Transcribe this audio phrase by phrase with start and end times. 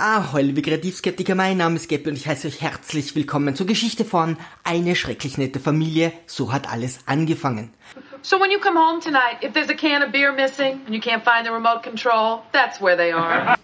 [0.00, 4.04] Ahoi, liebe Kreativskeptiker, mein Name ist Gabby und ich heiße euch herzlich willkommen zur Geschichte
[4.04, 6.12] von Eine schrecklich nette Familie.
[6.26, 7.74] So hat alles angefangen.
[8.22, 11.00] So when you come home tonight, if there's a can of beer missing and you
[11.00, 13.56] can't find the remote control, that's where they are.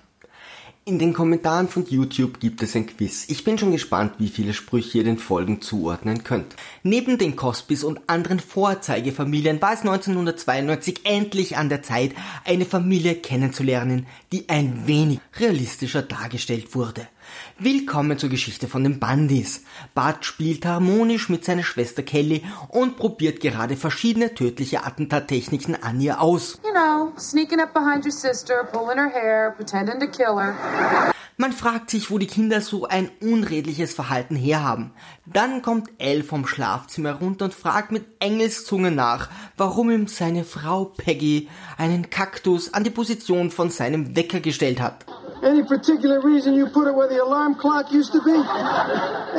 [0.87, 3.25] In den Kommentaren von YouTube gibt es ein Quiz.
[3.29, 6.57] Ich bin schon gespannt, wie viele Sprüche ihr den Folgen zuordnen könnt.
[6.83, 12.13] Neben den Cosbys und anderen Vorzeigefamilien war es 1992 endlich an der Zeit,
[12.45, 17.09] eine Familie kennenzulernen, die ein wenig realistischer dargestellt wurde.
[17.59, 19.63] Willkommen zur Geschichte von den Bundys.
[19.95, 26.21] Bart spielt harmonisch mit seiner Schwester Kelly und probiert gerade verschiedene tödliche Attentattechniken an ihr
[26.21, 26.59] aus.
[26.65, 30.55] You know, sneaking up behind your sister, pulling her hair, pretending to kill her.
[31.37, 34.93] Man fragt sich, wo die Kinder so ein unredliches Verhalten herhaben.
[35.27, 40.85] Dann kommt Elle vom Schlafzimmer runter und fragt mit Engelszunge nach, warum ihm seine Frau
[40.85, 45.07] Peggy einen Kaktus an die Position von seinem Wecker gestellt hat.
[45.45, 48.33] Any particular reason you put it where the alarm clock used to be?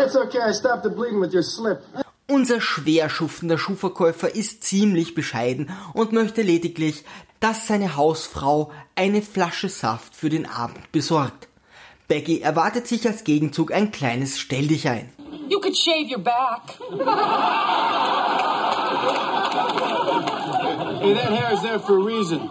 [0.01, 1.83] It's okay, I stopped the bleeding with your slip.
[2.27, 7.03] Unser schwer schuftender Schuhverkäufer ist ziemlich bescheiden und möchte lediglich,
[7.39, 11.47] dass seine Hausfrau eine Flasche Saft für den Abend besorgt.
[12.07, 15.09] Becky erwartet sich als Gegenzug ein kleines Stelldichein.
[15.49, 16.77] You could shave your back.
[21.01, 22.49] Hey, that hair is there for a reason.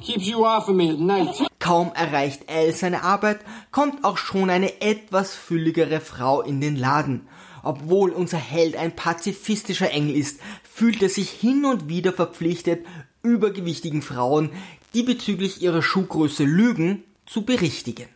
[0.00, 1.46] Keeps you off of me at night.
[1.64, 3.38] Kaum erreicht Elle seine Arbeit,
[3.72, 7.26] kommt auch schon eine etwas fülligere Frau in den Laden.
[7.62, 12.84] Obwohl unser Held ein pazifistischer Engel ist, fühlt er sich hin und wieder verpflichtet,
[13.22, 14.50] übergewichtigen Frauen,
[14.92, 18.08] die bezüglich ihrer Schuhgröße lügen, zu berichtigen.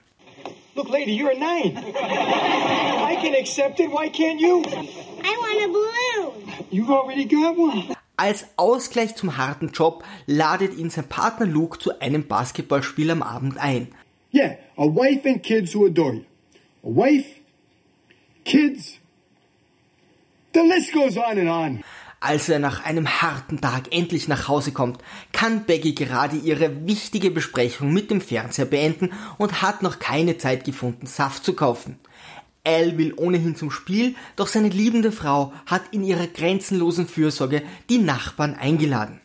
[0.75, 1.75] Look, lady, you're a nine.
[1.79, 3.91] I can accept it.
[3.91, 4.63] Why can't you?
[5.25, 6.53] I want a balloon.
[6.71, 7.98] You've already got one.
[8.19, 13.59] Als Ausgleich zum harten Job ladet ihn sein Partner Luke zu einem Basketballspiel am Abend
[13.59, 13.95] ein.
[14.35, 16.25] Yeah, a wife and kids who adore you.
[16.83, 17.29] A wife,
[18.45, 18.99] kids.
[20.53, 21.85] The list goes on and on.
[22.19, 25.01] Als er nach einem harten Tag endlich nach Hause kommt,
[25.31, 30.65] kann Becky gerade ihre wichtige Besprechung mit dem Fernseher beenden und hat noch keine Zeit
[30.65, 32.01] gefunden, Saft zu kaufen.
[32.69, 37.99] Al will ohnehin zum Spiel, doch seine liebende Frau hat in ihrer grenzenlosen Fürsorge die
[37.99, 39.21] Nachbarn eingeladen.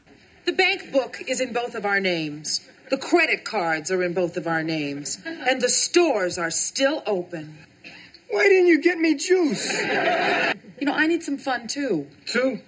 [0.46, 2.62] The bank book is in both of our names.
[2.90, 5.20] The credit cards are in both of our names.
[5.50, 7.58] And the stores are still open.
[8.30, 9.72] Why didn't you get me juice?
[10.80, 12.08] You know, I need some fun too.
[12.26, 12.60] Two.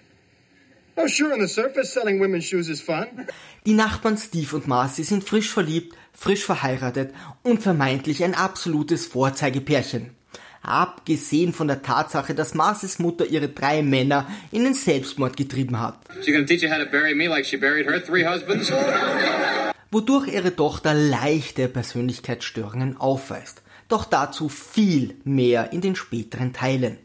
[0.97, 3.27] Oh, sure, on the surface, selling women's shoes is fun.
[3.65, 7.13] Die Nachbarn Steve und Marcy sind frisch verliebt, frisch verheiratet
[7.43, 10.11] und vermeintlich ein absolutes Vorzeigepärchen.
[10.65, 15.99] Abgesehen von der Tatsache, dass Marcys Mutter ihre drei Männer in den Selbstmord getrieben hat.
[16.23, 18.71] She gonna teach you how to bury me like she buried her three husbands?
[19.91, 23.61] wodurch ihre Tochter leichte Persönlichkeitsstörungen aufweist.
[23.87, 26.97] Doch dazu viel mehr in den späteren Teilen.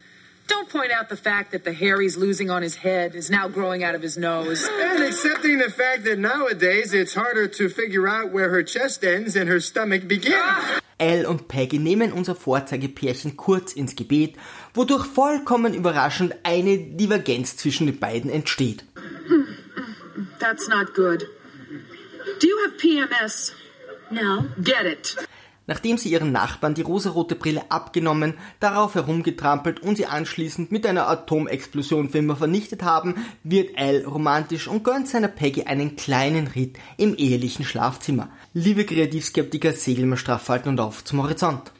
[0.48, 3.48] Don't point out the fact that the hair he's losing on his head is now
[3.48, 4.68] growing out of his nose.
[4.92, 9.36] And accepting the fact that nowadays it's harder to figure out where her chest ends
[9.36, 10.79] and her stomach begins.
[11.00, 14.36] Al und Peggy nehmen unser Vorzeigepärchen kurz ins Gebet,
[14.74, 18.84] wodurch vollkommen überraschend eine Divergenz zwischen den beiden entsteht.
[20.38, 21.26] That's not good.
[22.40, 23.54] Do you have PMS?
[24.10, 24.44] No.
[24.62, 25.16] Get it.
[25.70, 31.08] Nachdem sie ihren Nachbarn die rosarote Brille abgenommen, darauf herumgetrampelt und sie anschließend mit einer
[31.08, 33.14] Atomexplosion für immer vernichtet haben,
[33.44, 38.30] wird Al romantisch und gönnt seiner Peggy einen kleinen Ritt im ehelichen Schlafzimmer.
[38.52, 41.70] Liebe Kreativskeptiker, segeln wir straff halten und auf zum Horizont.